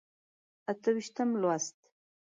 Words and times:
اته 0.71 0.89
ویشتم 0.95 1.29
لوست. 1.41 1.77